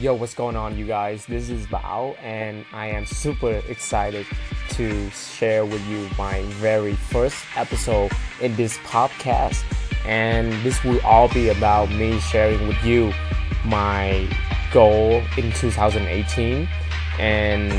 Yo, 0.00 0.14
what's 0.14 0.32
going 0.32 0.56
on, 0.56 0.78
you 0.78 0.86
guys? 0.86 1.26
This 1.26 1.50
is 1.50 1.66
Bao, 1.66 2.16
and 2.22 2.64
I 2.72 2.86
am 2.86 3.04
super 3.04 3.60
excited 3.68 4.26
to 4.70 5.10
share 5.10 5.66
with 5.66 5.86
you 5.88 6.08
my 6.16 6.40
very 6.52 6.94
first 6.94 7.36
episode 7.54 8.10
in 8.40 8.56
this 8.56 8.78
podcast. 8.78 9.62
And 10.06 10.54
this 10.64 10.82
will 10.84 11.02
all 11.02 11.28
be 11.28 11.50
about 11.50 11.90
me 11.90 12.18
sharing 12.18 12.66
with 12.66 12.82
you 12.82 13.12
my 13.66 14.26
goal 14.72 15.22
in 15.36 15.52
2018 15.52 16.66
and 17.18 17.70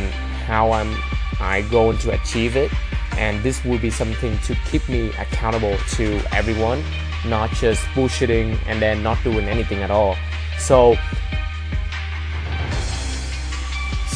how 0.45 0.73
I'm 0.73 0.95
I 1.39 1.63
going 1.71 1.97
to 1.97 2.11
achieve 2.11 2.55
it. 2.55 2.71
And 3.17 3.41
this 3.41 3.65
will 3.65 3.79
be 3.79 3.89
something 3.89 4.37
to 4.41 4.53
keep 4.69 4.87
me 4.87 5.07
accountable 5.17 5.75
to 5.93 6.21
everyone, 6.35 6.83
not 7.25 7.49
just 7.53 7.83
bullshitting 7.95 8.59
and 8.67 8.79
then 8.79 9.01
not 9.01 9.17
doing 9.23 9.45
anything 9.45 9.79
at 9.79 9.89
all. 9.89 10.15
So 10.59 10.95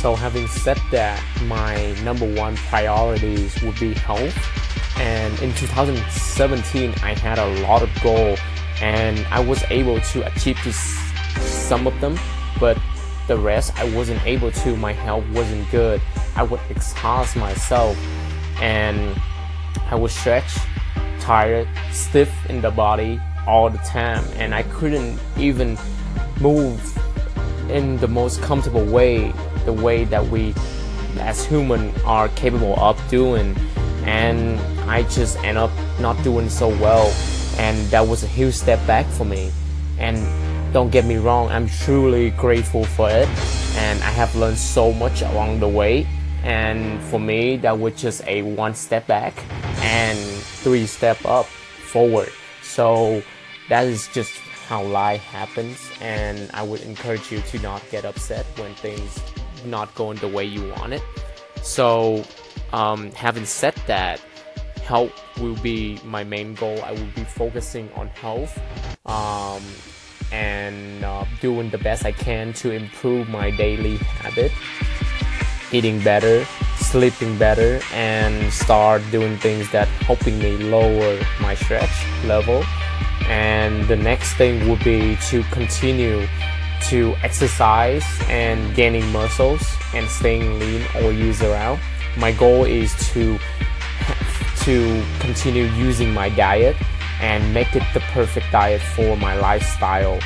so 0.06 0.14
having 0.14 0.46
said 0.48 0.80
that, 0.92 1.20
my 1.46 1.92
number 2.04 2.32
one 2.36 2.56
priorities 2.58 3.60
would 3.64 3.80
be 3.80 3.96
health. 3.96 4.38
And 5.00 5.34
in 5.42 5.52
2017, 5.56 6.94
I 7.02 7.16
had 7.16 7.40
a 7.40 7.62
lot 7.62 7.82
of 7.82 7.90
goals 8.04 8.38
and 8.84 9.26
I 9.32 9.40
was 9.40 9.64
able 9.72 10.00
to 10.00 10.32
achieve 10.32 10.60
some 11.40 11.88
of 11.88 12.00
them, 12.02 12.20
but 12.60 12.78
the 13.26 13.36
rest 13.36 13.76
I 13.80 13.92
wasn't 13.96 14.24
able 14.28 14.52
to. 14.52 14.78
My 14.78 14.94
health 14.94 15.26
wasn't 15.34 15.72
good. 15.72 16.00
I 16.36 16.44
would 16.44 16.60
exhaust 16.70 17.36
myself 17.36 17.98
and 18.62 19.20
I 19.90 19.96
was 19.96 20.14
stretched, 20.14 20.60
tired, 21.20 21.68
stiff 21.92 22.32
in 22.48 22.62
the 22.62 22.70
body 22.70 23.20
all 23.48 23.72
the 23.72 23.80
time, 23.80 24.24
and 24.36 24.54
I 24.54 24.62
couldn't 24.62 25.20
even 25.36 25.80
move 26.40 26.96
in 27.70 27.98
the 27.98 28.08
most 28.08 28.42
comfortable 28.42 28.86
way 28.86 29.34
the 29.66 29.74
way 29.74 30.06
that 30.06 30.26
we 30.28 30.54
as 31.20 31.46
human 31.46 31.94
are 32.02 32.30
capable 32.30 32.80
of 32.80 33.02
doing. 33.10 33.56
And 34.06 34.60
I 34.90 35.04
just 35.04 35.38
end 35.44 35.58
up 35.58 35.72
not 36.00 36.22
doing 36.24 36.50
so 36.50 36.70
well. 36.70 37.14
And 37.58 37.78
that 37.88 38.08
was 38.08 38.24
a 38.24 38.28
huge 38.28 38.54
step 38.54 38.86
back 38.86 39.06
for 39.08 39.26
me. 39.26 39.52
And 39.98 40.18
don't 40.74 40.92
get 40.92 41.06
me 41.06 41.16
wrong 41.16 41.50
I'm 41.50 41.70
truly 41.70 42.32
grateful 42.32 42.84
for 42.84 43.10
it. 43.10 43.28
And 43.78 44.02
I 44.04 44.12
have 44.12 44.36
learned 44.36 44.58
so 44.58 44.92
much 44.94 45.22
along 45.22 45.60
the 45.60 45.68
way. 45.68 46.08
And 46.44 47.02
for 47.06 47.20
me 47.20 47.58
that 47.58 47.80
was 47.80 48.00
just 48.00 48.24
a 48.28 48.44
one 48.44 48.76
step 48.76 49.08
back 49.08 49.34
and 49.82 50.20
three 50.20 50.86
step 50.86 51.24
up 51.26 51.46
forward. 51.46 52.30
So 52.62 53.24
that 53.70 53.88
is 53.88 54.08
just 54.10 54.34
how 54.68 54.84
life 54.84 55.22
happens 55.22 55.92
and 56.02 56.50
I 56.54 56.64
would 56.64 56.82
encourage 56.82 57.32
you 57.32 57.40
to 57.42 57.60
not 57.60 57.82
get 57.92 58.04
upset 58.04 58.46
when 58.58 58.74
things 58.76 59.20
not 59.66 59.94
going 59.96 60.18
the 60.18 60.28
way 60.28 60.44
you 60.44 60.70
want 60.70 60.94
it. 60.94 61.04
So, 61.62 62.24
um, 62.74 63.12
having 63.12 63.46
said 63.46 63.76
that, 63.88 64.20
health 64.84 65.12
will 65.40 65.56
be 65.58 66.00
my 66.04 66.24
main 66.24 66.54
goal. 66.56 66.80
I 66.84 66.92
will 66.92 67.12
be 67.16 67.24
focusing 67.24 67.92
on 67.94 68.08
health 68.08 68.60
um, 69.06 69.64
and 70.32 71.04
uh, 71.04 71.26
doing 71.42 71.70
the 71.70 71.78
best 71.78 72.06
I 72.06 72.12
can 72.12 72.54
to 72.54 72.72
improve 72.72 73.30
my 73.30 73.52
daily 73.52 73.98
habit, 73.98 74.52
eating 75.72 76.04
better, 76.04 76.46
sleeping 76.78 77.38
better, 77.38 77.80
and 77.92 78.52
start 78.52 79.02
doing 79.12 79.38
things 79.38 79.72
that 79.72 79.88
helping 80.08 80.40
me 80.40 80.58
lower 80.58 81.20
my 81.42 81.56
stretch 81.56 82.06
level. 82.26 82.64
And 83.28 83.88
the 83.88 83.96
next 83.96 84.34
thing 84.36 84.70
would 84.70 84.84
be 84.84 85.18
to 85.30 85.44
continue 85.52 86.28
to 86.90 87.16
exercise 87.24 88.06
and 88.28 88.76
gaining 88.76 89.08
muscles 89.12 89.62
and 89.94 90.08
staying 90.08 90.60
lean 90.60 90.86
all 90.96 91.12
years 91.12 91.42
around. 91.42 91.80
My 92.18 92.32
goal 92.32 92.66
is 92.66 92.94
to 93.14 93.40
to 94.66 95.04
continue 95.20 95.66
using 95.74 96.14
my 96.14 96.30
diet 96.30 96.76
and 97.22 97.54
make 97.54 97.76
it 97.76 97.84
the 97.94 98.00
perfect 98.12 98.52
diet 98.52 98.82
for 98.82 99.16
my 99.18 99.36
lifestyle. 99.36 100.20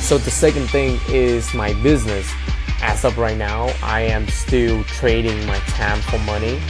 So 0.00 0.18
the 0.18 0.30
second 0.30 0.68
thing 0.70 0.98
is 1.08 1.52
my 1.54 1.72
business. 1.82 2.30
As 2.82 3.04
of 3.04 3.16
right 3.16 3.36
now, 3.36 3.72
I 3.82 4.02
am 4.02 4.28
still 4.28 4.84
trading 4.84 5.46
my 5.46 5.58
time 5.60 6.00
for 6.02 6.18
money 6.20 6.60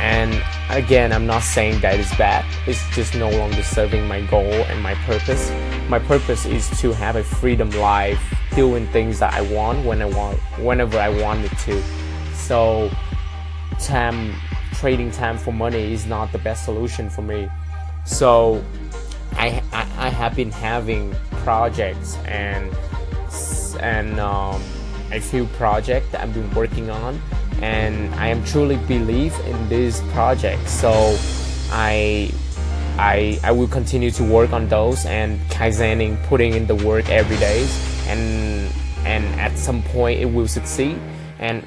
and 0.00 0.42
again, 0.68 1.12
I'm 1.12 1.26
not 1.26 1.42
saying 1.42 1.80
that 1.80 1.98
it's 1.98 2.14
bad. 2.16 2.44
It's 2.66 2.86
just 2.94 3.14
no 3.14 3.30
longer 3.30 3.62
serving 3.62 4.06
my 4.06 4.20
goal 4.22 4.44
and 4.44 4.82
my 4.82 4.94
purpose. 4.94 5.50
My 5.88 5.98
purpose 5.98 6.44
is 6.44 6.68
to 6.80 6.92
have 6.92 7.16
a 7.16 7.24
freedom 7.24 7.70
life, 7.70 8.20
doing 8.54 8.86
things 8.88 9.18
that 9.20 9.32
I 9.32 9.40
want 9.40 9.86
when 9.86 10.02
I 10.02 10.04
want, 10.06 10.38
whenever 10.58 10.98
I 10.98 11.08
wanted 11.08 11.56
to. 11.58 11.82
So, 12.34 12.90
time 13.80 14.34
trading 14.74 15.10
time 15.10 15.38
for 15.38 15.52
money 15.52 15.94
is 15.94 16.04
not 16.04 16.30
the 16.30 16.38
best 16.38 16.66
solution 16.66 17.08
for 17.08 17.22
me. 17.22 17.48
So, 18.04 18.62
I 19.32 19.62
I, 19.72 19.88
I 19.96 20.08
have 20.10 20.36
been 20.36 20.50
having 20.50 21.14
projects 21.42 22.16
and 22.26 22.70
and 23.80 24.20
um, 24.20 24.62
a 25.12 25.20
few 25.20 25.46
projects 25.58 26.10
that 26.12 26.20
I've 26.20 26.34
been 26.34 26.52
working 26.54 26.90
on 26.90 27.20
and 27.62 28.14
I 28.16 28.28
am 28.28 28.44
truly 28.44 28.76
believe 28.88 29.34
in 29.46 29.68
this 29.68 30.02
project. 30.12 30.68
So 30.68 31.16
I 31.70 32.30
I 32.98 33.38
I 33.42 33.52
will 33.52 33.68
continue 33.68 34.10
to 34.12 34.24
work 34.24 34.52
on 34.52 34.68
those 34.68 35.06
and 35.06 35.40
kaizening, 35.48 36.22
putting 36.24 36.54
in 36.54 36.66
the 36.66 36.74
work 36.74 37.08
every 37.08 37.36
day, 37.36 37.66
and 38.08 38.70
and 39.04 39.24
at 39.40 39.56
some 39.58 39.82
point 39.82 40.20
it 40.20 40.26
will 40.26 40.48
succeed. 40.48 40.98
And 41.38 41.64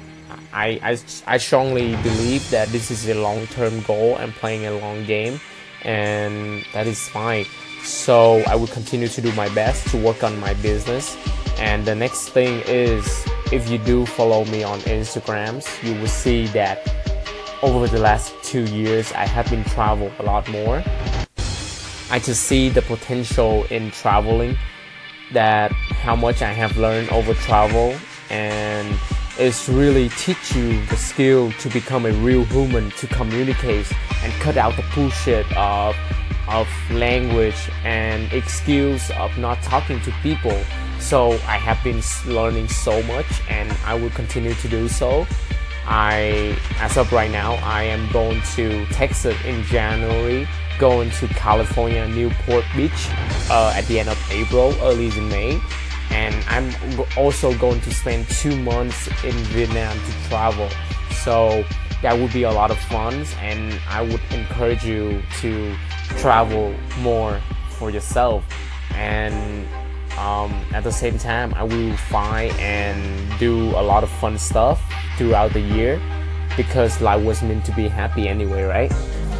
I 0.52 0.80
I, 0.82 0.98
I 1.26 1.36
strongly 1.38 1.96
believe 2.02 2.48
that 2.50 2.68
this 2.68 2.90
is 2.90 3.08
a 3.08 3.14
long-term 3.14 3.82
goal 3.82 4.16
and 4.16 4.32
playing 4.34 4.66
a 4.66 4.72
long 4.72 5.04
game, 5.04 5.40
and 5.82 6.64
that 6.72 6.86
is 6.86 7.08
fine. 7.08 7.46
So 7.82 8.42
I 8.46 8.54
will 8.54 8.68
continue 8.68 9.08
to 9.08 9.20
do 9.20 9.32
my 9.32 9.48
best 9.54 9.88
to 9.88 9.96
work 9.96 10.22
on 10.22 10.38
my 10.38 10.54
business. 10.54 11.16
And 11.58 11.84
the 11.84 11.94
next 11.94 12.30
thing 12.30 12.62
is 12.66 13.24
if 13.52 13.68
you 13.68 13.78
do 13.78 14.06
follow 14.06 14.44
me 14.46 14.62
on 14.62 14.78
Instagrams, 14.80 15.66
you 15.82 15.98
will 16.00 16.06
see 16.06 16.46
that 16.48 16.86
over 17.62 17.88
the 17.88 17.98
last 17.98 18.32
two 18.42 18.64
years, 18.64 19.12
I 19.12 19.26
have 19.26 19.50
been 19.50 19.64
travel 19.64 20.10
a 20.18 20.22
lot 20.22 20.48
more. 20.48 20.82
I 22.10 22.18
just 22.18 22.44
see 22.44 22.68
the 22.68 22.82
potential 22.82 23.64
in 23.70 23.90
traveling, 23.90 24.56
that 25.32 25.72
how 25.72 26.16
much 26.16 26.42
I 26.42 26.52
have 26.52 26.76
learned 26.76 27.10
over 27.10 27.34
travel, 27.34 27.96
and 28.30 28.96
it's 29.38 29.68
really 29.68 30.08
teach 30.10 30.54
you 30.54 30.84
the 30.86 30.96
skill 30.96 31.52
to 31.52 31.68
become 31.68 32.06
a 32.06 32.12
real 32.12 32.44
human, 32.44 32.90
to 32.92 33.06
communicate 33.08 33.90
and 34.22 34.32
cut 34.34 34.56
out 34.56 34.76
the 34.76 34.84
bullshit 34.94 35.46
of 35.56 35.96
of 36.50 36.68
language 36.90 37.70
and 37.84 38.32
excuse 38.32 39.10
of 39.12 39.36
not 39.38 39.62
talking 39.62 40.00
to 40.02 40.12
people 40.22 40.62
so 41.00 41.32
I 41.46 41.56
have 41.56 41.82
been 41.82 42.02
learning 42.26 42.68
so 42.68 43.02
much 43.04 43.26
and 43.48 43.72
I 43.84 43.94
will 43.94 44.10
continue 44.10 44.54
to 44.54 44.68
do 44.68 44.86
so. 44.86 45.26
I, 45.86 46.56
as 46.78 46.96
of 46.96 47.10
right 47.10 47.30
now, 47.30 47.54
I 47.54 47.82
am 47.84 48.10
going 48.12 48.40
to 48.54 48.86
Texas 48.86 49.34
in 49.44 49.64
January, 49.64 50.46
going 50.78 51.10
to 51.12 51.26
California, 51.28 52.06
Newport 52.06 52.64
Beach 52.76 53.08
uh, 53.50 53.72
at 53.74 53.86
the 53.86 53.98
end 53.98 54.08
of 54.08 54.30
April, 54.30 54.74
early 54.82 55.06
in 55.06 55.28
May. 55.30 55.60
And 56.10 56.34
I'm 56.48 56.72
also 57.16 57.56
going 57.58 57.80
to 57.80 57.94
spend 57.94 58.28
two 58.28 58.56
months 58.62 59.08
in 59.24 59.32
Vietnam 59.52 59.96
to 59.96 60.28
travel. 60.28 60.68
So 61.24 61.64
that 62.02 62.18
would 62.18 62.32
be 62.32 62.44
a 62.44 62.52
lot 62.52 62.70
of 62.70 62.78
fun 62.78 63.24
and 63.40 63.78
I 63.88 64.02
would 64.02 64.20
encourage 64.30 64.84
you 64.84 65.22
to 65.40 65.74
travel 66.18 66.74
more 67.00 67.40
for 67.70 67.90
yourself. 67.90 68.44
And 68.94 69.66
um, 70.18 70.52
at 70.74 70.84
the 70.84 70.92
same 70.92 71.18
time, 71.18 71.54
I 71.54 71.64
will 71.64 71.96
find 71.96 72.52
and 72.58 73.38
do 73.38 73.70
a 73.70 73.82
lot 73.82 74.02
of 74.02 74.10
fun 74.10 74.38
stuff 74.38 74.82
throughout 75.16 75.52
the 75.52 75.60
year 75.60 76.00
because 76.56 77.00
life 77.00 77.24
was 77.24 77.42
meant 77.42 77.64
to 77.66 77.72
be 77.72 77.88
happy 77.88 78.28
anyway, 78.28 78.62
right? 78.64 78.92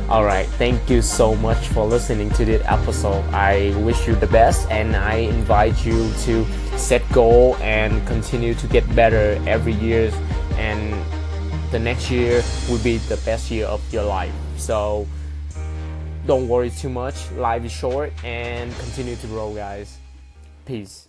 Alright, 0.09 0.47
thank 0.59 0.91
you 0.91 1.03
so 1.03 1.37
much 1.37 1.69
for 1.69 1.87
listening 1.87 2.31
to 2.31 2.45
this 2.45 2.63
episode. 2.67 3.25
I 3.33 3.75
wish 3.79 4.09
you 4.09 4.15
the 4.17 4.27
best 4.27 4.69
and 4.71 4.97
I 4.97 5.17
invite 5.17 5.85
you 5.85 6.11
to 6.23 6.45
set 6.77 7.03
goal 7.13 7.57
and 7.61 8.05
continue 8.07 8.55
to 8.55 8.67
get 8.67 8.83
better 8.97 9.41
every 9.47 9.75
year 9.75 10.11
and 10.57 10.95
the 11.71 11.79
next 11.79 12.11
year 12.11 12.43
will 12.69 12.83
be 12.83 12.97
the 12.97 13.19
best 13.19 13.51
year 13.51 13.67
of 13.67 13.81
your 13.93 14.03
life. 14.03 14.33
So 14.57 15.07
don't 16.27 16.49
worry 16.49 16.71
too 16.71 16.89
much. 16.89 17.31
Life 17.33 17.65
is 17.65 17.73
short 17.73 18.13
and 18.25 18.75
continue 18.79 19.17
to 19.17 19.27
grow 19.27 19.55
guys. 19.55 19.99
Peace. 20.65 21.09